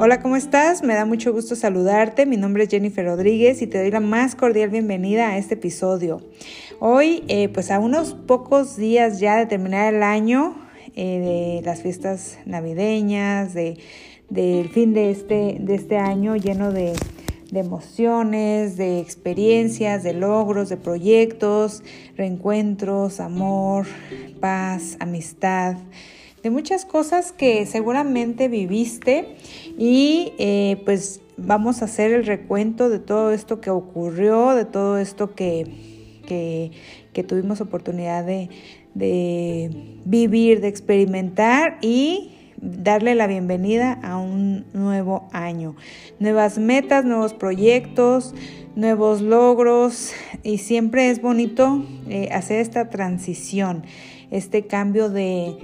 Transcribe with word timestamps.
Hola, 0.00 0.22
¿cómo 0.22 0.36
estás? 0.36 0.84
Me 0.84 0.94
da 0.94 1.04
mucho 1.04 1.32
gusto 1.32 1.56
saludarte. 1.56 2.24
Mi 2.24 2.36
nombre 2.36 2.62
es 2.62 2.70
Jennifer 2.70 3.04
Rodríguez 3.04 3.62
y 3.62 3.66
te 3.66 3.78
doy 3.78 3.90
la 3.90 3.98
más 3.98 4.36
cordial 4.36 4.70
bienvenida 4.70 5.30
a 5.30 5.38
este 5.38 5.54
episodio. 5.54 6.22
Hoy, 6.78 7.24
eh, 7.26 7.48
pues 7.48 7.72
a 7.72 7.80
unos 7.80 8.14
pocos 8.14 8.76
días 8.76 9.18
ya 9.18 9.36
de 9.36 9.46
terminar 9.46 9.92
el 9.92 10.04
año, 10.04 10.54
eh, 10.94 11.58
de 11.58 11.66
las 11.66 11.82
fiestas 11.82 12.38
navideñas, 12.46 13.54
de, 13.54 13.78
del 14.28 14.68
fin 14.68 14.94
de 14.94 15.10
este, 15.10 15.56
de 15.58 15.74
este 15.74 15.96
año 15.96 16.36
lleno 16.36 16.70
de, 16.70 16.92
de 17.50 17.58
emociones, 17.58 18.76
de 18.76 19.00
experiencias, 19.00 20.04
de 20.04 20.12
logros, 20.12 20.68
de 20.68 20.76
proyectos, 20.76 21.82
reencuentros, 22.16 23.18
amor, 23.18 23.88
paz, 24.38 24.96
amistad 25.00 25.76
de 26.42 26.50
muchas 26.50 26.84
cosas 26.84 27.32
que 27.32 27.66
seguramente 27.66 28.48
viviste 28.48 29.36
y 29.76 30.32
eh, 30.38 30.80
pues 30.84 31.20
vamos 31.36 31.82
a 31.82 31.86
hacer 31.86 32.12
el 32.12 32.26
recuento 32.26 32.88
de 32.88 32.98
todo 32.98 33.32
esto 33.32 33.60
que 33.60 33.70
ocurrió, 33.70 34.50
de 34.50 34.64
todo 34.64 34.98
esto 34.98 35.34
que, 35.34 35.64
que, 36.26 36.70
tuvimos 37.26 37.60
oportunidad 37.60 38.24
de, 38.24 38.48
de 38.94 39.70
vivir, 40.04 40.60
de 40.60 40.68
experimentar 40.68 41.78
y 41.80 42.30
darle 42.60 43.16
la 43.16 43.26
bienvenida 43.26 43.98
a 44.04 44.18
un 44.18 44.66
nuevo 44.72 45.28
año. 45.32 45.74
Nuevas 46.20 46.58
metas, 46.58 47.04
nuevos 47.04 47.34
proyectos, 47.34 48.36
nuevos 48.76 49.20
logros 49.20 50.12
y 50.44 50.58
siempre 50.58 51.10
es 51.10 51.20
bonito 51.20 51.84
eh, 52.08 52.28
hacer 52.30 52.60
esta 52.60 52.88
transición 52.88 53.82
este 54.30 54.66
cambio 54.66 55.08
de, 55.08 55.56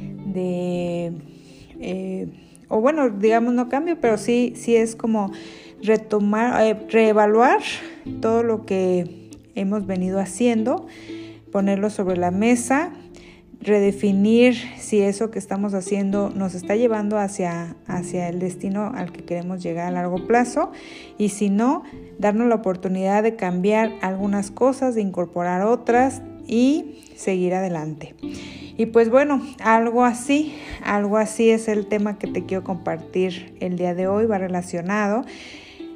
eh, 1.81 2.29
o 2.69 2.81
bueno, 2.81 3.11
digamos 3.11 3.55
no 3.55 3.69
cambio, 3.69 3.99
pero 4.01 4.19
sí, 4.19 4.55
sí 4.57 4.77
es 4.77 4.97
como 4.97 5.33
retomar, 5.83 6.63
eh, 6.67 6.77
reevaluar 6.89 7.61
todo 8.21 8.43
lo 8.43 8.65
que 8.65 9.31
hemos 9.55 9.87
venido 9.87 10.19
haciendo, 10.19 10.87
ponerlo 11.53 11.91
sobre 11.91 12.17
la 12.17 12.31
mesa, 12.31 12.93
redefinir 13.61 14.57
si 14.79 15.01
eso 15.01 15.31
que 15.31 15.39
estamos 15.39 15.73
haciendo 15.73 16.31
nos 16.31 16.55
está 16.55 16.77
llevando 16.77 17.19
hacia, 17.19 17.77
hacia 17.87 18.29
el 18.29 18.39
destino 18.39 18.93
al 18.95 19.11
que 19.11 19.25
queremos 19.25 19.63
llegar 19.63 19.87
a 19.87 19.91
largo 19.91 20.27
plazo 20.27 20.71
y 21.17 21.31
si 21.31 21.49
no, 21.49 21.83
darnos 22.19 22.49
la 22.49 22.57
oportunidad 22.57 23.23
de 23.23 23.37
cambiar 23.37 23.93
algunas 24.03 24.51
cosas, 24.51 24.95
de 24.95 25.01
incorporar 25.01 25.63
otras 25.63 26.21
y 26.47 27.03
seguir 27.17 27.55
adelante. 27.55 28.15
Y 28.77 28.87
pues 28.87 29.09
bueno, 29.09 29.41
algo 29.61 30.05
así, 30.05 30.55
algo 30.83 31.17
así 31.17 31.51
es 31.51 31.69
el 31.69 31.87
tema 31.87 32.19
que 32.19 32.27
te 32.27 32.45
quiero 32.45 32.65
compartir 32.65 33.57
el 33.61 33.77
día 33.77 33.95
de 33.95 34.09
hoy, 34.09 34.27
va 34.27 34.39
relacionado. 34.39 35.25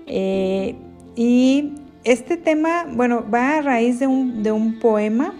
Eh, 0.06 0.76
y 1.16 1.72
este 2.04 2.36
tema, 2.36 2.86
bueno, 2.88 3.24
va 3.28 3.58
a 3.58 3.62
raíz 3.62 3.98
de 3.98 4.06
un, 4.06 4.42
de 4.42 4.52
un 4.52 4.78
poema, 4.78 5.34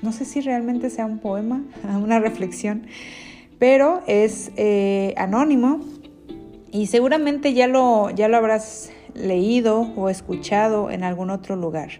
no 0.00 0.12
sé 0.12 0.24
si 0.24 0.40
realmente 0.40 0.88
sea 0.88 1.04
un 1.06 1.18
poema, 1.18 1.62
una 2.02 2.18
reflexión, 2.18 2.86
pero 3.58 4.02
es 4.06 4.50
eh, 4.56 5.14
anónimo 5.16 5.80
y 6.72 6.86
seguramente 6.86 7.52
ya 7.52 7.66
lo, 7.66 8.10
ya 8.10 8.28
lo 8.28 8.36
habrás 8.36 8.90
leído 9.14 9.82
o 9.96 10.08
escuchado 10.08 10.90
en 10.90 11.04
algún 11.04 11.30
otro 11.30 11.54
lugar. 11.54 11.90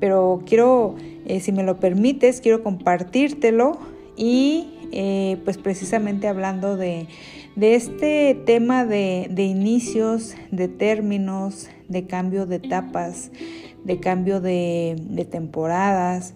Pero 0.00 0.42
quiero, 0.46 0.96
eh, 1.26 1.40
si 1.40 1.52
me 1.52 1.62
lo 1.62 1.78
permites, 1.78 2.40
quiero 2.40 2.62
compartírtelo 2.62 3.78
y 4.16 4.74
eh, 4.92 5.38
pues 5.44 5.58
precisamente 5.58 6.28
hablando 6.28 6.76
de, 6.76 7.08
este 7.60 8.34
tema 8.46 8.84
de, 8.84 9.28
inicios, 9.36 10.34
de 10.50 10.68
términos, 10.68 11.68
de 11.88 12.06
cambio 12.06 12.46
de 12.46 12.56
etapas, 12.56 13.30
de 13.84 13.98
cambio 14.00 14.40
de, 14.40 14.96
de 15.10 15.24
temporadas, 15.24 16.34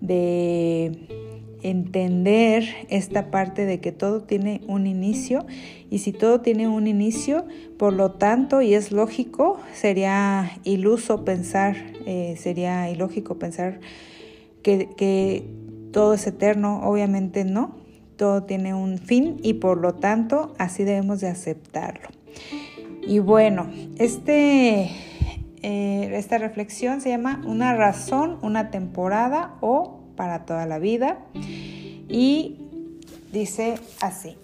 de 0.00 1.23
entender 1.64 2.64
esta 2.90 3.30
parte 3.30 3.64
de 3.64 3.80
que 3.80 3.90
todo 3.90 4.22
tiene 4.22 4.60
un 4.68 4.86
inicio 4.86 5.46
y 5.90 5.98
si 5.98 6.12
todo 6.12 6.40
tiene 6.40 6.68
un 6.68 6.86
inicio, 6.86 7.46
por 7.78 7.94
lo 7.94 8.12
tanto, 8.12 8.60
y 8.60 8.74
es 8.74 8.92
lógico, 8.92 9.58
sería 9.72 10.58
iluso 10.62 11.24
pensar, 11.24 11.76
eh, 12.06 12.36
sería 12.38 12.90
ilógico 12.90 13.38
pensar 13.38 13.80
que, 14.62 14.90
que 14.96 15.48
todo 15.90 16.14
es 16.14 16.26
eterno, 16.26 16.80
obviamente 16.82 17.44
no, 17.44 17.76
todo 18.16 18.42
tiene 18.42 18.74
un 18.74 18.98
fin 18.98 19.38
y 19.42 19.54
por 19.54 19.78
lo 19.78 19.94
tanto 19.94 20.54
así 20.58 20.84
debemos 20.84 21.20
de 21.20 21.28
aceptarlo. 21.28 22.08
Y 23.06 23.20
bueno, 23.20 23.70
este, 23.98 24.90
eh, 25.62 26.10
esta 26.12 26.36
reflexión 26.36 27.00
se 27.00 27.08
llama 27.08 27.42
Una 27.46 27.74
razón, 27.74 28.38
una 28.42 28.70
temporada 28.70 29.56
o 29.60 30.03
para 30.16 30.44
toda 30.44 30.66
la 30.66 30.78
vida 30.78 31.18
y 32.08 32.58
dice 33.32 33.78
así. 34.00 34.36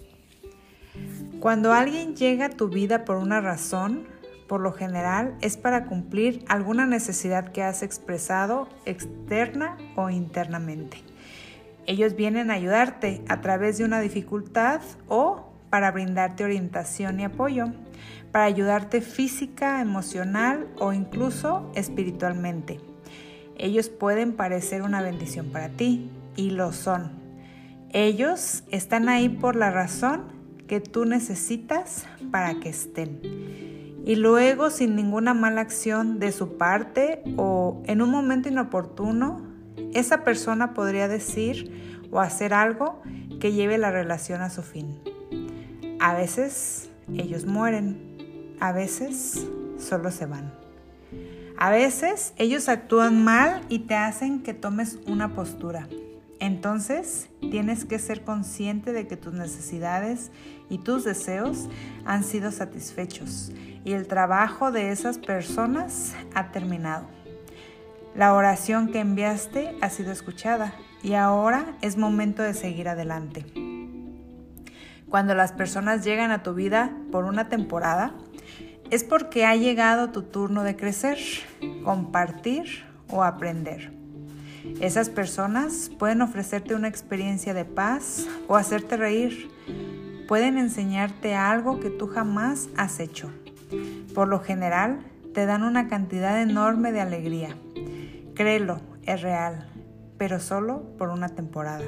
Cuando 1.39 1.73
alguien 1.73 2.15
llega 2.15 2.45
a 2.47 2.49
tu 2.49 2.69
vida 2.69 3.03
por 3.05 3.17
una 3.17 3.41
razón, 3.41 4.07
por 4.47 4.61
lo 4.61 4.73
general 4.73 5.35
es 5.41 5.57
para 5.57 5.85
cumplir 5.85 6.43
alguna 6.47 6.85
necesidad 6.85 7.51
que 7.51 7.63
has 7.63 7.83
expresado 7.83 8.67
externa 8.85 9.77
o 9.95 10.09
internamente. 10.09 10.97
Ellos 11.87 12.15
vienen 12.15 12.51
a 12.51 12.55
ayudarte 12.55 13.23
a 13.27 13.41
través 13.41 13.77
de 13.77 13.85
una 13.85 14.01
dificultad 14.01 14.81
o 15.07 15.51
para 15.69 15.89
brindarte 15.91 16.43
orientación 16.43 17.19
y 17.21 17.23
apoyo, 17.23 17.67
para 18.31 18.45
ayudarte 18.45 19.01
física, 19.01 19.81
emocional 19.81 20.67
o 20.77 20.93
incluso 20.93 21.71
espiritualmente. 21.73 22.90
Ellos 23.61 23.89
pueden 23.89 24.33
parecer 24.33 24.81
una 24.81 25.03
bendición 25.03 25.51
para 25.51 25.69
ti 25.69 26.09
y 26.35 26.49
lo 26.49 26.73
son. 26.73 27.11
Ellos 27.91 28.63
están 28.71 29.07
ahí 29.07 29.29
por 29.29 29.55
la 29.55 29.69
razón 29.69 30.23
que 30.67 30.81
tú 30.81 31.05
necesitas 31.05 32.07
para 32.31 32.59
que 32.59 32.69
estén. 32.69 33.21
Y 34.03 34.15
luego 34.15 34.71
sin 34.71 34.95
ninguna 34.95 35.35
mala 35.35 35.61
acción 35.61 36.17
de 36.17 36.31
su 36.31 36.57
parte 36.57 37.21
o 37.37 37.83
en 37.85 38.01
un 38.01 38.09
momento 38.09 38.49
inoportuno 38.49 39.45
esa 39.93 40.23
persona 40.23 40.73
podría 40.73 41.07
decir 41.07 42.07
o 42.09 42.19
hacer 42.19 42.55
algo 42.55 43.03
que 43.39 43.51
lleve 43.51 43.77
la 43.77 43.91
relación 43.91 44.41
a 44.41 44.49
su 44.49 44.63
fin. 44.63 44.99
A 45.99 46.15
veces 46.15 46.89
ellos 47.13 47.45
mueren, 47.45 48.57
a 48.59 48.71
veces 48.71 49.45
solo 49.77 50.09
se 50.09 50.25
van. 50.25 50.60
A 51.61 51.69
veces 51.69 52.33
ellos 52.37 52.67
actúan 52.69 53.23
mal 53.23 53.61
y 53.69 53.77
te 53.85 53.93
hacen 53.93 54.41
que 54.41 54.55
tomes 54.55 54.97
una 55.05 55.35
postura. 55.35 55.87
Entonces 56.39 57.29
tienes 57.39 57.85
que 57.85 57.99
ser 57.99 58.23
consciente 58.23 58.93
de 58.93 59.05
que 59.05 59.15
tus 59.15 59.35
necesidades 59.35 60.31
y 60.71 60.79
tus 60.79 61.03
deseos 61.03 61.69
han 62.03 62.23
sido 62.23 62.51
satisfechos 62.51 63.51
y 63.85 63.93
el 63.93 64.07
trabajo 64.07 64.71
de 64.71 64.91
esas 64.91 65.19
personas 65.19 66.15
ha 66.33 66.51
terminado. 66.51 67.05
La 68.15 68.33
oración 68.33 68.91
que 68.91 68.99
enviaste 68.99 69.75
ha 69.81 69.91
sido 69.91 70.11
escuchada 70.11 70.73
y 71.03 71.13
ahora 71.13 71.77
es 71.81 71.95
momento 71.95 72.41
de 72.41 72.55
seguir 72.55 72.89
adelante. 72.89 73.45
Cuando 75.11 75.35
las 75.35 75.51
personas 75.51 76.03
llegan 76.03 76.31
a 76.31 76.41
tu 76.41 76.55
vida 76.55 76.91
por 77.11 77.25
una 77.25 77.49
temporada, 77.49 78.15
es 78.91 79.03
porque 79.03 79.45
ha 79.45 79.55
llegado 79.55 80.11
tu 80.11 80.21
turno 80.21 80.63
de 80.63 80.75
crecer, 80.75 81.17
compartir 81.83 82.83
o 83.09 83.23
aprender. 83.23 83.91
Esas 84.79 85.09
personas 85.09 85.89
pueden 85.97 86.21
ofrecerte 86.21 86.75
una 86.75 86.87
experiencia 86.87 87.55
de 87.55 87.65
paz 87.65 88.27
o 88.47 88.55
hacerte 88.55 88.97
reír. 88.97 89.49
Pueden 90.27 90.59
enseñarte 90.59 91.33
algo 91.33 91.79
que 91.79 91.89
tú 91.89 92.05
jamás 92.05 92.69
has 92.77 92.99
hecho. 92.99 93.31
Por 94.13 94.27
lo 94.27 94.39
general, 94.39 94.99
te 95.33 95.47
dan 95.47 95.63
una 95.63 95.87
cantidad 95.87 96.39
enorme 96.39 96.91
de 96.91 97.01
alegría 97.01 97.55
Créelo, 98.41 98.79
es 99.05 99.21
real, 99.21 99.67
pero 100.17 100.39
solo 100.39 100.83
por 100.97 101.09
una 101.09 101.29
temporada. 101.29 101.85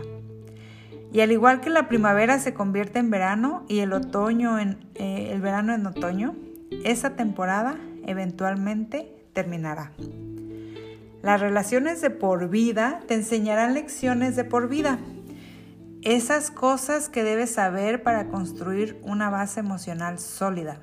Y 1.11 1.21
al 1.21 1.31
igual 1.31 1.61
que 1.61 1.69
la 1.69 1.87
primavera 1.87 2.37
se 2.39 2.53
convierte 2.53 2.99
en 2.99 3.09
verano 3.09 3.63
y 3.67 3.79
el 3.79 3.93
otoño 3.93 4.59
en 4.59 4.77
eh, 4.95 5.29
el 5.31 5.41
verano 5.41 5.73
en 5.73 5.85
otoño, 5.85 6.35
esa 6.83 7.15
temporada 7.15 7.77
eventualmente 8.05 9.13
terminará. 9.33 9.91
Las 11.21 11.39
relaciones 11.39 12.01
de 12.01 12.09
por 12.09 12.49
vida 12.49 12.99
te 13.07 13.13
enseñarán 13.13 13.73
lecciones 13.73 14.35
de 14.35 14.43
por 14.43 14.67
vida. 14.67 14.99
Esas 16.01 16.51
cosas 16.51 17.07
que 17.07 17.23
debes 17.23 17.51
saber 17.51 18.03
para 18.03 18.27
construir 18.27 18.99
una 19.03 19.29
base 19.29 19.61
emocional 19.61 20.19
sólida. 20.19 20.81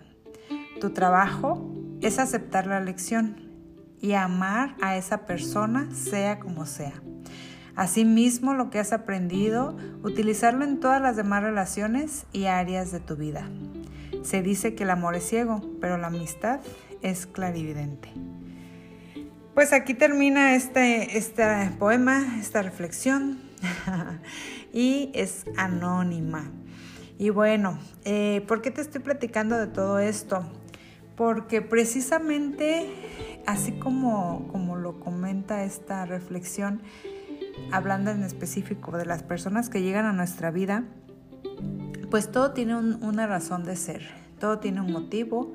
Tu 0.80 0.90
trabajo 0.90 1.70
es 2.00 2.18
aceptar 2.18 2.66
la 2.66 2.80
lección 2.80 3.36
y 4.00 4.12
amar 4.12 4.76
a 4.80 4.96
esa 4.96 5.26
persona 5.26 5.88
sea 5.94 6.40
como 6.40 6.64
sea. 6.64 7.02
Asimismo, 7.76 8.54
lo 8.54 8.70
que 8.70 8.78
has 8.78 8.92
aprendido, 8.92 9.76
utilizarlo 10.02 10.64
en 10.64 10.80
todas 10.80 11.02
las 11.02 11.16
demás 11.16 11.42
relaciones 11.42 12.26
y 12.32 12.46
áreas 12.46 12.92
de 12.92 13.00
tu 13.00 13.16
vida. 13.16 13.48
Se 14.22 14.42
dice 14.42 14.74
que 14.74 14.84
el 14.84 14.90
amor 14.90 15.16
es 15.16 15.24
ciego, 15.24 15.62
pero 15.80 15.98
la 15.98 16.08
amistad 16.08 16.60
es 17.02 17.26
clarividente. 17.26 18.10
Pues 19.54 19.72
aquí 19.72 19.94
termina 19.94 20.54
este, 20.54 21.18
este 21.18 21.44
poema, 21.78 22.38
esta 22.40 22.62
reflexión, 22.62 23.38
y 24.72 25.10
es 25.14 25.44
anónima. 25.56 26.50
Y 27.18 27.30
bueno, 27.30 27.78
eh, 28.04 28.44
¿por 28.48 28.62
qué 28.62 28.70
te 28.70 28.80
estoy 28.80 29.00
platicando 29.02 29.58
de 29.58 29.66
todo 29.66 29.98
esto? 29.98 30.44
Porque 31.16 31.60
precisamente, 31.60 32.88
así 33.46 33.72
como, 33.72 34.48
como 34.48 34.76
lo 34.76 35.00
comenta 35.00 35.64
esta 35.64 36.06
reflexión, 36.06 36.80
hablando 37.72 38.10
en 38.10 38.22
específico 38.22 38.96
de 38.96 39.04
las 39.04 39.22
personas 39.22 39.68
que 39.68 39.82
llegan 39.82 40.06
a 40.06 40.12
nuestra 40.12 40.50
vida, 40.50 40.84
pues 42.10 42.30
todo 42.30 42.52
tiene 42.52 42.76
una 42.76 43.26
razón 43.26 43.64
de 43.64 43.76
ser, 43.76 44.02
todo 44.38 44.58
tiene 44.58 44.80
un 44.80 44.92
motivo. 44.92 45.52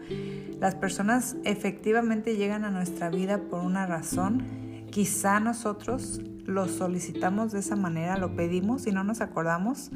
Las 0.60 0.76
personas 0.76 1.36
efectivamente 1.44 2.38
llegan 2.38 2.64
a 2.64 2.72
nuestra 2.72 3.10
vida 3.10 3.38
por 3.38 3.62
una 3.62 3.86
razón. 3.86 4.86
Quizá 4.90 5.40
nosotros 5.40 6.22
lo 6.46 6.68
solicitamos 6.68 7.52
de 7.52 7.60
esa 7.60 7.76
manera, 7.76 8.18
lo 8.18 8.36
pedimos 8.36 8.88
y 8.88 8.92
no 8.92 9.04
nos 9.04 9.22
acordamos. 9.22 9.92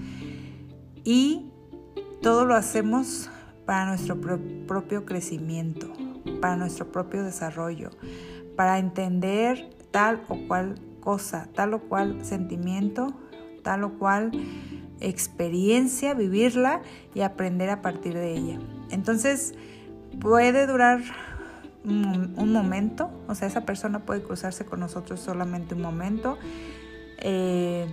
Y 1.04 1.50
todo 2.22 2.46
lo 2.46 2.56
hacemos 2.56 3.30
para 3.66 3.86
nuestro 3.86 4.20
propio 4.68 5.06
crecimiento, 5.06 5.94
para 6.42 6.58
nuestro 6.58 6.92
propio 6.92 7.24
desarrollo, 7.24 7.92
para 8.56 8.80
entender 8.80 9.70
tal 9.92 10.24
o 10.28 10.38
cual 10.48 10.76
cosa, 11.00 11.48
tal 11.54 11.74
o 11.76 11.80
cual 11.80 12.26
sentimiento, 12.26 13.14
tal 13.64 13.84
o 13.84 13.98
cual 13.98 14.32
experiencia, 15.02 16.14
vivirla 16.14 16.82
y 17.14 17.22
aprender 17.22 17.70
a 17.70 17.82
partir 17.82 18.14
de 18.14 18.34
ella. 18.34 18.60
Entonces, 18.90 19.54
puede 20.20 20.68
durar 20.68 21.02
un, 21.86 22.52
momento, 22.52 23.10
o 23.28 23.36
sea, 23.36 23.48
esa 23.48 23.62
persona 23.62 24.00
puede 24.00 24.22
cruzarse 24.22 24.66
con 24.66 24.80
nosotros 24.80 25.20
solamente 25.20 25.76
un 25.76 25.82
momento. 25.82 26.38
Eh, 27.20 27.88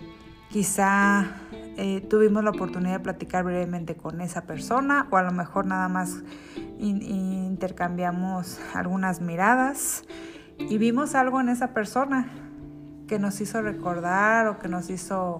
quizá 0.50 1.26
eh, 1.76 2.00
tuvimos 2.08 2.42
la 2.44 2.50
oportunidad 2.50 2.94
de 2.94 3.00
platicar 3.00 3.44
brevemente 3.44 3.96
con 3.96 4.20
esa 4.20 4.42
persona 4.42 5.08
o 5.10 5.16
a 5.16 5.22
lo 5.22 5.32
mejor 5.32 5.66
nada 5.66 5.88
más 5.88 6.22
intercambiamos 6.78 8.60
algunas 8.74 9.20
miradas 9.20 10.04
y 10.58 10.78
vimos 10.78 11.14
algo 11.14 11.40
en 11.40 11.48
esa 11.48 11.74
persona 11.74 12.28
que 13.08 13.18
nos 13.18 13.40
hizo 13.40 13.62
recordar 13.62 14.46
o 14.48 14.58
que 14.58 14.68
nos 14.68 14.90
hizo 14.90 15.38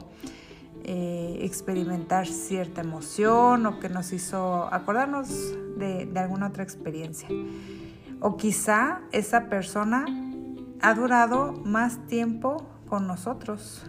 eh, 0.88 1.38
experimentar 1.40 2.28
cierta 2.28 2.80
emoción 2.80 3.66
o 3.66 3.80
que 3.80 3.88
nos 3.88 4.12
hizo 4.12 4.72
acordarnos 4.72 5.28
de, 5.76 6.06
de 6.06 6.20
alguna 6.20 6.46
otra 6.46 6.62
experiencia. 6.62 7.28
O 8.20 8.36
quizá 8.36 9.00
esa 9.10 9.48
persona 9.48 10.06
ha 10.80 10.94
durado 10.94 11.54
más 11.64 12.06
tiempo 12.06 12.64
con 12.86 13.08
nosotros, 13.08 13.82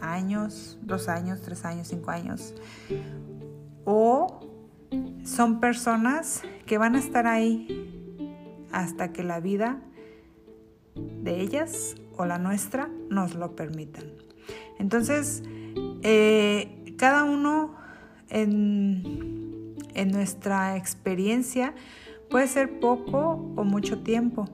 años, 0.00 0.78
dos 0.80 1.08
años, 1.08 1.40
tres 1.42 1.64
años, 1.64 1.88
cinco 1.88 2.12
años. 2.12 2.54
O 3.84 4.38
son 5.24 5.58
personas 5.58 6.42
que 6.66 6.78
van 6.78 6.94
a 6.94 7.00
estar 7.00 7.26
ahí 7.26 8.68
hasta 8.70 9.12
que 9.12 9.24
la 9.24 9.40
vida 9.40 9.80
de 10.94 11.40
ellas 11.40 11.96
o 12.16 12.26
la 12.26 12.38
nuestra 12.38 12.88
nos 13.10 13.34
lo 13.34 13.56
permitan. 13.56 14.04
Entonces, 14.78 15.42
eh, 16.02 16.94
cada 16.96 17.24
uno 17.24 17.74
en, 18.28 19.74
en 19.94 20.10
nuestra 20.10 20.76
experiencia 20.76 21.74
puede 22.30 22.46
ser 22.46 22.80
poco 22.80 23.52
o 23.56 23.64
mucho 23.64 24.00
tiempo. 24.00 24.48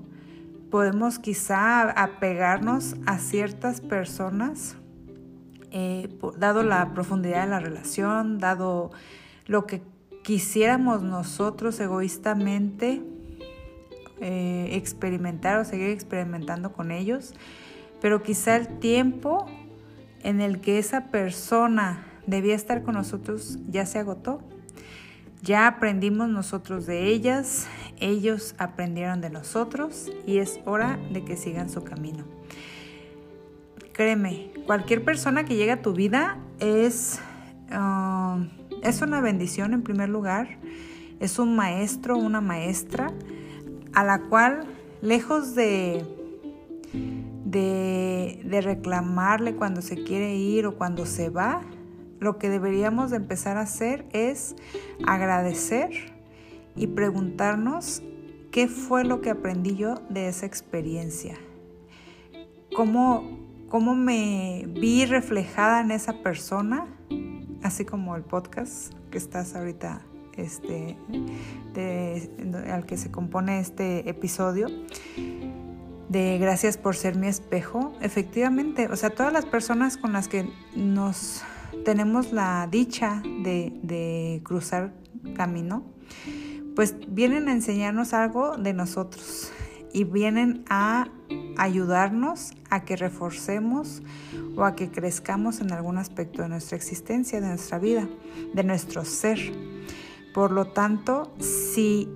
Podemos 0.70 1.18
quizá 1.18 1.90
apegarnos 1.90 2.96
a 3.06 3.18
ciertas 3.18 3.80
personas, 3.80 4.76
eh, 5.70 6.08
dado 6.38 6.62
la 6.62 6.94
profundidad 6.94 7.44
de 7.44 7.50
la 7.50 7.60
relación, 7.60 8.38
dado 8.38 8.90
lo 9.46 9.66
que 9.66 9.82
quisiéramos 10.22 11.02
nosotros 11.02 11.78
egoístamente 11.80 13.02
eh, 14.20 14.70
experimentar 14.72 15.58
o 15.58 15.64
seguir 15.64 15.90
experimentando 15.90 16.72
con 16.72 16.90
ellos, 16.90 17.34
pero 18.00 18.22
quizá 18.22 18.56
el 18.56 18.78
tiempo 18.78 19.46
en 20.24 20.40
el 20.40 20.60
que 20.60 20.78
esa 20.78 21.10
persona 21.10 22.04
debía 22.26 22.56
estar 22.56 22.82
con 22.82 22.94
nosotros 22.94 23.58
ya 23.68 23.86
se 23.86 24.00
agotó. 24.00 24.42
Ya 25.42 25.66
aprendimos 25.66 26.30
nosotros 26.30 26.86
de 26.86 27.08
ellas, 27.08 27.68
ellos 28.00 28.54
aprendieron 28.58 29.20
de 29.20 29.28
nosotros 29.28 30.10
y 30.26 30.38
es 30.38 30.58
hora 30.64 30.98
de 31.12 31.22
que 31.22 31.36
sigan 31.36 31.68
su 31.68 31.84
camino. 31.84 32.24
Créeme, 33.92 34.50
cualquier 34.66 35.04
persona 35.04 35.44
que 35.44 35.54
llegue 35.54 35.72
a 35.72 35.82
tu 35.82 35.92
vida 35.92 36.38
es, 36.60 37.20
ah, 37.70 38.38
es 38.82 39.02
una 39.02 39.20
bendición 39.20 39.74
en 39.74 39.82
primer 39.82 40.08
lugar, 40.08 40.58
es 41.20 41.38
un 41.38 41.54
maestro, 41.54 42.16
una 42.16 42.40
maestra, 42.40 43.12
a 43.92 44.02
la 44.02 44.22
cual, 44.22 44.64
lejos 45.02 45.54
de, 45.54 46.06
de, 47.54 48.60
reclamarle 48.62 49.54
cuando 49.54 49.80
se 49.80 50.02
quiere 50.02 50.34
ir 50.36 50.66
o 50.66 50.76
cuando 50.76 51.06
se 51.06 51.30
va, 51.30 51.62
lo 52.20 52.38
que 52.38 52.48
deberíamos 52.48 53.10
de 53.10 53.16
empezar 53.16 53.56
a 53.56 53.62
hacer 53.62 54.06
es 54.12 54.56
agradecer 55.06 55.90
y 56.76 56.88
preguntarnos 56.88 58.02
qué 58.50 58.68
fue 58.68 59.04
lo 59.04 59.20
que 59.20 59.30
aprendí 59.30 59.76
yo 59.76 59.96
de 60.08 60.28
esa 60.28 60.46
experiencia. 60.46 61.36
¿Cómo, 62.74 63.38
cómo 63.68 63.94
me 63.94 64.66
vi 64.68 65.04
reflejada 65.06 65.80
en 65.80 65.90
esa 65.90 66.22
persona, 66.22 66.86
así 67.62 67.84
como 67.84 68.16
el 68.16 68.22
podcast 68.22 68.92
que 69.10 69.18
estás 69.18 69.54
ahorita 69.54 70.04
este, 70.36 70.96
al 72.68 72.86
que 72.86 72.96
se 72.96 73.12
compone 73.12 73.60
este 73.60 74.08
episodio 74.08 74.66
de 76.14 76.38
gracias 76.38 76.76
por 76.76 76.94
ser 76.94 77.16
mi 77.16 77.26
espejo, 77.26 77.92
efectivamente, 78.00 78.86
o 78.86 78.94
sea, 78.94 79.10
todas 79.10 79.32
las 79.32 79.46
personas 79.46 79.96
con 79.96 80.12
las 80.12 80.28
que 80.28 80.48
nos 80.76 81.42
tenemos 81.84 82.32
la 82.32 82.68
dicha 82.70 83.20
de, 83.42 83.72
de 83.82 84.40
cruzar 84.44 84.94
camino, 85.34 85.82
pues 86.76 86.94
vienen 87.08 87.48
a 87.48 87.52
enseñarnos 87.52 88.14
algo 88.14 88.56
de 88.56 88.72
nosotros 88.74 89.50
y 89.92 90.04
vienen 90.04 90.64
a 90.68 91.08
ayudarnos 91.56 92.52
a 92.70 92.84
que 92.84 92.94
reforcemos 92.94 94.00
o 94.56 94.62
a 94.62 94.76
que 94.76 94.92
crezcamos 94.92 95.60
en 95.60 95.72
algún 95.72 95.98
aspecto 95.98 96.42
de 96.42 96.48
nuestra 96.48 96.76
existencia, 96.76 97.40
de 97.40 97.48
nuestra 97.48 97.80
vida, 97.80 98.08
de 98.54 98.62
nuestro 98.62 99.04
ser. 99.04 99.40
Por 100.32 100.52
lo 100.52 100.66
tanto, 100.66 101.34
si 101.40 102.08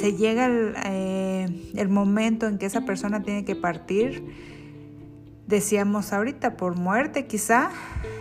se 0.00 0.14
llega 0.14 0.48
eh, 0.86 1.72
el, 1.74 1.88
momento 1.90 2.46
en 2.46 2.56
que 2.56 2.64
esa 2.64 2.86
persona 2.86 3.22
tiene 3.22 3.44
que 3.44 3.54
partir, 3.54 4.24
decíamos 5.46 6.14
ahorita, 6.14 6.56
por 6.56 6.76
muerte 6.76 7.26
quizá, 7.26 7.70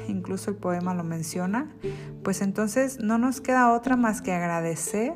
incluso 0.09 0.51
el 0.51 0.57
poema 0.57 0.93
lo 0.93 1.05
menciona, 1.05 1.74
pues 2.21 2.41
entonces 2.41 3.00
no 3.00 3.17
nos 3.17 3.39
queda 3.39 3.71
otra 3.71 3.95
más 3.95 4.21
que 4.21 4.33
agradecer 4.33 5.15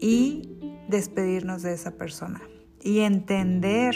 y 0.00 0.58
despedirnos 0.88 1.62
de 1.62 1.74
esa 1.74 1.90
persona 1.92 2.40
y 2.80 3.00
entender 3.00 3.94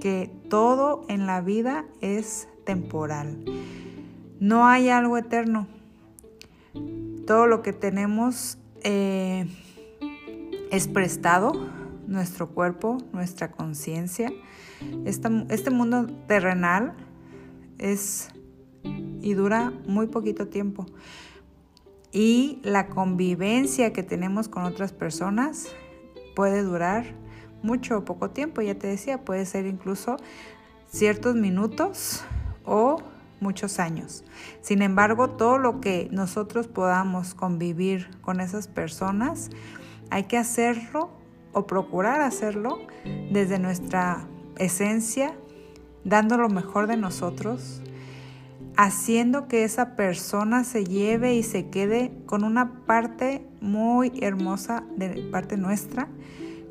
que 0.00 0.30
todo 0.48 1.04
en 1.08 1.26
la 1.26 1.42
vida 1.42 1.84
es 2.00 2.48
temporal. 2.64 3.44
No 4.40 4.66
hay 4.66 4.88
algo 4.88 5.18
eterno 5.18 5.66
todo 7.26 7.46
lo 7.46 7.60
que 7.60 7.72
tenemos 7.72 8.58
eh, 8.82 9.46
es 10.70 10.88
prestado, 10.88 11.52
nuestro 12.06 12.50
cuerpo, 12.50 12.98
nuestra 13.12 13.50
conciencia. 13.50 14.32
Este 15.04 15.70
mundo 15.70 16.06
terrenal 16.26 16.94
es 17.78 18.30
y 18.82 19.34
dura 19.34 19.72
muy 19.86 20.06
poquito 20.06 20.48
tiempo. 20.48 20.86
Y 22.12 22.60
la 22.62 22.88
convivencia 22.88 23.92
que 23.92 24.02
tenemos 24.02 24.48
con 24.48 24.64
otras 24.64 24.92
personas 24.92 25.68
puede 26.34 26.62
durar 26.62 27.04
mucho 27.62 27.98
o 27.98 28.04
poco 28.04 28.30
tiempo, 28.30 28.62
ya 28.62 28.76
te 28.76 28.86
decía, 28.86 29.24
puede 29.24 29.44
ser 29.46 29.66
incluso 29.66 30.16
ciertos 30.88 31.34
minutos 31.34 32.24
o 32.64 33.02
muchos 33.40 33.80
años. 33.80 34.24
Sin 34.60 34.82
embargo, 34.82 35.30
todo 35.30 35.58
lo 35.58 35.80
que 35.80 36.08
nosotros 36.12 36.68
podamos 36.68 37.34
convivir 37.34 38.08
con 38.20 38.40
esas 38.40 38.68
personas, 38.68 39.50
hay 40.10 40.24
que 40.24 40.36
hacerlo 40.38 41.10
o 41.52 41.66
procurar 41.66 42.20
hacerlo 42.20 42.78
desde 43.30 43.58
nuestra 43.58 44.26
esencia, 44.58 45.34
dando 46.04 46.36
lo 46.36 46.48
mejor 46.48 46.86
de 46.86 46.96
nosotros, 46.96 47.82
haciendo 48.76 49.48
que 49.48 49.64
esa 49.64 49.96
persona 49.96 50.64
se 50.64 50.84
lleve 50.84 51.34
y 51.34 51.42
se 51.42 51.68
quede 51.70 52.12
con 52.26 52.44
una 52.44 52.84
parte 52.86 53.46
muy 53.60 54.12
hermosa 54.20 54.84
de 54.96 55.28
parte 55.32 55.56
nuestra, 55.56 56.08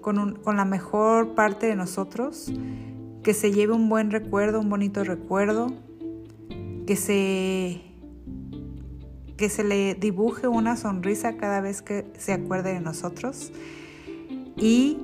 con, 0.02 0.36
con 0.36 0.56
la 0.56 0.66
mejor 0.66 1.34
parte 1.34 1.66
de 1.66 1.76
nosotros, 1.76 2.52
que 3.24 3.34
se 3.34 3.52
lleve 3.52 3.74
un 3.74 3.90
buen 3.90 4.12
recuerdo, 4.12 4.60
un 4.60 4.70
bonito 4.70 5.04
recuerdo, 5.04 5.74
que 6.86 6.96
se 6.96 7.85
que 9.38 9.50
se 9.50 9.64
le 9.64 9.96
dibuje 9.96 10.48
una 10.48 10.78
sonrisa 10.78 11.38
cada 11.38 11.62
vez 11.62 11.82
que 11.82 12.06
se 12.18 12.34
acuerde 12.34 12.74
de 12.74 12.80
nosotros 12.80 13.52
y 14.58 15.00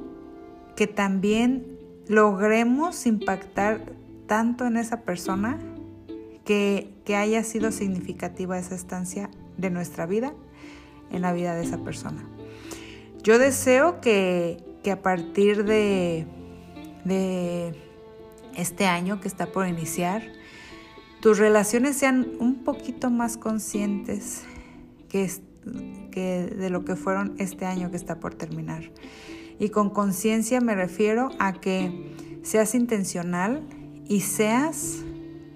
que 0.75 0.88
también 0.88 1.65
logremos 2.07 3.05
impactar 3.05 3.93
tanto 4.27 4.65
en 4.65 4.77
esa 4.77 5.01
persona 5.01 5.59
que, 6.45 6.89
haya 7.13 7.43
sido 7.43 7.73
significativa 7.73 8.57
esa 8.57 8.73
estancia 8.73 9.29
de 9.57 9.69
nuestra 9.69 10.05
vida 10.05 10.33
en 11.11 11.23
la 11.23 11.33
vida 11.33 11.55
de 11.55 11.63
esa 11.63 11.77
persona. 11.79 12.23
Yo 13.21 13.38
deseo 13.38 14.00
que, 14.00 14.63
a 14.89 14.95
partir 14.95 15.65
de, 15.65 16.25
de 17.03 17.75
este 18.55 18.85
año 18.85 19.19
que 19.19 19.27
está 19.27 19.47
por 19.47 19.67
iniciar, 19.67 20.23
tus 21.21 21.37
relaciones 21.37 21.95
sean 21.95 22.27
un 22.39 22.63
poquito 22.63 23.09
más 23.11 23.37
conscientes 23.37 24.43
que, 25.07 25.29
de 26.15 26.69
lo 26.69 26.83
que 26.83 26.95
fueron 26.95 27.35
este 27.37 27.65
año 27.65 27.91
que 27.91 27.97
está 27.97 28.19
por 28.19 28.33
terminar. 28.33 28.91
Y 29.59 29.69
con 29.69 29.91
conciencia 29.91 30.59
me 30.61 30.75
refiero 30.75 31.29
a 31.37 31.53
que 31.53 32.39
seas 32.41 32.73
intencional 32.73 33.63
y 34.07 34.21
seas 34.21 35.03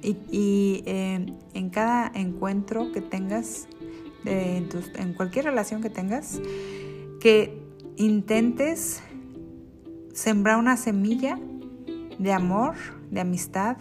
y, 0.04 0.84
eh, 0.86 1.26
en 1.54 1.70
cada 1.72 2.12
encuentro 2.14 2.92
que 2.92 3.02
tengas, 3.02 3.68
en, 4.26 4.70
en 4.96 5.14
cualquier 5.14 5.46
relación 5.46 5.82
que 5.82 5.90
tengas, 5.90 6.40
que 7.20 7.60
intentes 7.98 9.02
sembrar 10.14 10.58
una 10.58 10.78
semilla 10.78 11.40
de 12.20 12.32
amor, 12.32 12.76
de 13.10 13.22
amistad, 13.22 13.78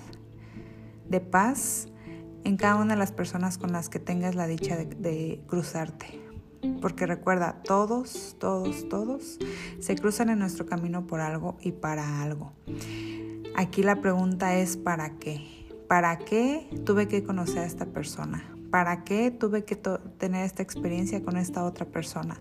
de 1.08 1.20
paz 1.20 1.88
en 2.44 2.56
cada 2.56 2.76
una 2.76 2.94
de 2.94 2.98
las 2.98 3.12
personas 3.12 3.58
con 3.58 3.72
las 3.72 3.88
que 3.88 3.98
tengas 3.98 4.34
la 4.34 4.46
dicha 4.46 4.76
de, 4.76 5.42
cruzarte. 5.46 6.20
Porque 6.80 7.06
recuerda, 7.06 7.60
todos, 7.62 8.36
todos, 8.38 8.88
todos 8.88 9.38
se 9.80 9.96
cruzan 9.96 10.30
en 10.30 10.38
nuestro 10.38 10.64
camino 10.64 11.06
por 11.06 11.20
algo 11.20 11.56
y 11.60 11.72
para 11.72 12.22
algo. 12.22 12.52
Aquí 13.56 13.82
la 13.82 14.00
pregunta 14.00 14.56
es 14.56 14.76
¿para 14.76 15.18
qué? 15.18 15.66
¿Para 15.88 16.18
qué 16.18 16.68
tuve 16.84 17.06
que 17.06 17.22
conocer 17.22 17.58
a 17.58 17.66
esta 17.66 17.86
persona? 17.86 18.50
¿Para 18.70 19.04
qué 19.04 19.30
tuve 19.30 19.64
que 19.64 19.76
tener 19.76 20.44
esta 20.44 20.62
experiencia 20.62 21.22
con 21.22 21.36
esta 21.36 21.64
otra 21.64 21.86
persona? 21.86 22.40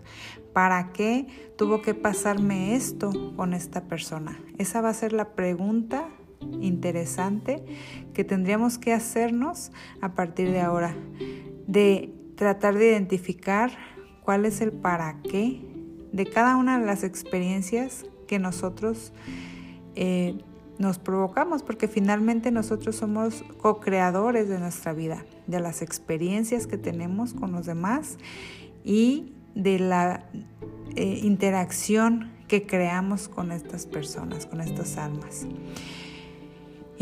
¿Para 0.52 0.92
qué 0.92 1.26
tuvo 1.56 1.80
que 1.82 1.94
pasarme 1.94 2.74
esto 2.74 3.12
con 3.36 3.54
esta 3.54 3.84
persona? 3.84 4.40
Esa 4.58 4.80
va 4.80 4.88
a 4.88 4.94
ser 4.94 5.12
la 5.12 5.36
pregunta 5.36 6.08
interesante 6.60 7.64
que 8.12 8.24
tendríamos 8.24 8.78
que 8.78 8.92
hacernos 8.92 9.72
a 10.00 10.14
partir 10.14 10.50
de 10.50 10.60
ahora, 10.60 10.94
de 11.66 12.12
tratar 12.36 12.76
de 12.76 12.88
identificar 12.88 13.70
cuál 14.22 14.44
es 14.44 14.60
el 14.60 14.72
para 14.72 15.20
qué 15.22 15.60
de 16.14 16.26
cada 16.26 16.56
una 16.56 16.78
de 16.78 16.86
las 16.86 17.02
experiencias 17.02 18.06
que 18.28 18.38
nosotros 18.38 19.12
eh, 19.96 20.38
nos 20.78 20.98
provocamos, 21.00 21.64
porque 21.64 21.88
finalmente 21.88 22.52
nosotros 22.52 22.94
somos 22.94 23.44
co-creadores 23.58 24.48
de 24.48 24.60
nuestra 24.60 24.92
vida, 24.92 25.24
de 25.48 25.58
las 25.58 25.82
experiencias 25.82 26.68
que 26.68 26.78
tenemos 26.78 27.34
con 27.34 27.50
los 27.50 27.66
demás 27.66 28.18
y 28.84 29.32
de 29.56 29.80
la 29.80 30.26
eh, 30.94 31.20
interacción 31.22 32.30
que 32.46 32.64
creamos 32.64 33.28
con 33.28 33.50
estas 33.50 33.86
personas, 33.86 34.46
con 34.46 34.60
estas 34.60 34.96
almas. 34.96 35.46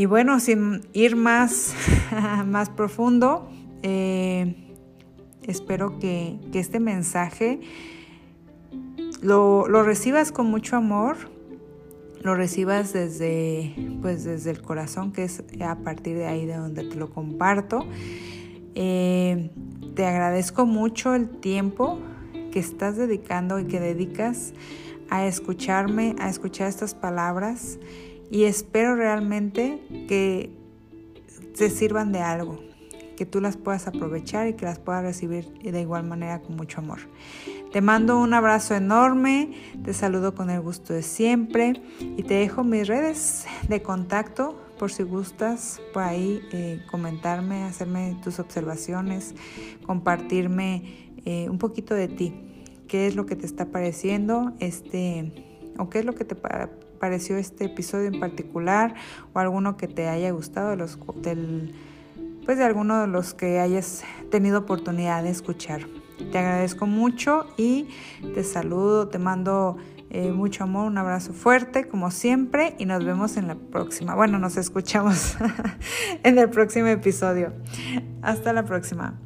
Y 0.02 0.06
bueno, 0.06 0.40
sin 0.40 0.80
ir 0.92 1.14
más, 1.14 1.76
más 2.48 2.70
profundo, 2.70 3.48
eh, 3.84 4.56
espero 5.44 6.00
que, 6.00 6.40
este 6.54 6.80
mensaje 6.80 7.60
lo, 9.22 9.64
recibas 9.84 10.32
con 10.32 10.46
mucho 10.46 10.74
amor, 10.74 11.30
lo 12.20 12.34
recibas 12.34 12.92
desde, 12.92 13.76
pues 14.00 14.24
desde 14.24 14.50
el 14.50 14.60
corazón, 14.60 15.12
que 15.12 15.22
es 15.22 15.44
a 15.64 15.76
partir 15.76 16.16
de 16.16 16.26
ahí 16.26 16.46
de 16.46 16.56
donde 16.56 16.82
te 16.82 16.96
lo 16.96 17.08
comparto. 17.10 17.86
Eh, 18.74 19.52
te 19.94 20.04
agradezco 20.04 20.66
mucho 20.66 21.14
el 21.14 21.28
tiempo 21.28 22.00
que 22.50 22.58
estás 22.58 22.96
dedicando 22.96 23.60
y 23.60 23.66
que 23.66 23.78
dedicas 23.78 24.52
a 25.10 25.26
escucharme, 25.26 26.16
a 26.18 26.28
escuchar 26.28 26.66
estas 26.66 26.96
palabras 26.96 27.78
y 28.32 28.44
espero 28.44 28.96
realmente 28.96 29.78
que 30.08 30.48
te 31.54 31.68
sirvan 31.68 32.12
de 32.12 32.20
algo, 32.20 32.58
que 33.14 33.26
tú 33.26 33.42
las 33.42 33.58
puedas 33.58 33.86
aprovechar 33.86 34.48
y 34.48 34.54
que 34.54 34.64
las 34.64 34.78
puedas 34.78 35.02
recibir 35.02 35.52
de 35.60 35.80
igual 35.82 36.04
manera 36.04 36.40
con 36.40 36.56
mucho 36.56 36.80
amor. 36.80 37.00
Te 37.72 37.82
mando 37.82 38.18
un 38.18 38.32
abrazo 38.32 38.74
enorme, 38.74 39.52
te 39.84 39.92
saludo 39.92 40.34
con 40.34 40.48
el 40.48 40.62
gusto 40.62 40.94
de 40.94 41.02
siempre 41.02 41.82
y 42.00 42.22
te 42.22 42.32
dejo 42.32 42.64
mis 42.64 42.88
redes 42.88 43.44
de 43.68 43.82
contacto 43.82 44.58
por 44.78 44.90
si 44.90 45.02
gustas 45.02 45.82
por 45.92 46.02
ahí 46.02 46.40
eh, 46.52 46.80
comentarme, 46.90 47.64
hacerme 47.64 48.16
tus 48.24 48.38
observaciones, 48.38 49.34
compartirme 49.84 51.10
eh, 51.26 51.50
un 51.50 51.58
poquito 51.58 51.94
de 51.94 52.08
ti, 52.08 52.32
qué 52.88 53.06
es 53.06 53.14
lo 53.14 53.26
que 53.26 53.36
te 53.36 53.44
está 53.44 53.66
pareciendo 53.66 54.54
este 54.58 55.34
o 55.76 55.90
qué 55.90 55.98
es 55.98 56.06
lo 56.06 56.14
que 56.14 56.24
te 56.24 56.34
pareció 57.02 57.36
este 57.36 57.64
episodio 57.64 58.06
en 58.06 58.20
particular 58.20 58.94
o 59.32 59.40
alguno 59.40 59.76
que 59.76 59.88
te 59.88 60.08
haya 60.08 60.30
gustado 60.30 60.70
de 60.70 60.76
los, 60.76 61.00
del, 61.16 61.74
pues 62.44 62.58
de 62.58 62.64
alguno 62.64 63.00
de 63.00 63.08
los 63.08 63.34
que 63.34 63.58
hayas 63.58 64.04
tenido 64.30 64.60
oportunidad 64.60 65.24
de 65.24 65.30
escuchar. 65.30 65.80
Te 66.30 66.38
agradezco 66.38 66.86
mucho 66.86 67.46
y 67.56 67.88
te 68.34 68.44
saludo, 68.44 69.08
te 69.08 69.18
mando 69.18 69.78
eh, 70.10 70.30
mucho 70.30 70.62
amor, 70.62 70.86
un 70.86 70.96
abrazo 70.96 71.32
fuerte 71.32 71.88
como 71.88 72.12
siempre 72.12 72.76
y 72.78 72.86
nos 72.86 73.04
vemos 73.04 73.36
en 73.36 73.48
la 73.48 73.56
próxima. 73.56 74.14
Bueno, 74.14 74.38
nos 74.38 74.56
escuchamos 74.56 75.36
en 76.22 76.38
el 76.38 76.50
próximo 76.50 76.86
episodio. 76.86 77.52
Hasta 78.22 78.52
la 78.52 78.64
próxima. 78.64 79.18